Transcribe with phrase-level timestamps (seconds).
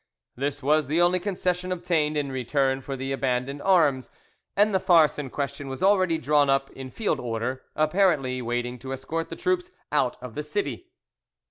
[0.35, 4.09] This was the only concession obtained in return for the abandoned arms,
[4.55, 8.93] and the farce in question was already drawn up in field order, apparently waiting to
[8.93, 10.87] escort the troops out of the city.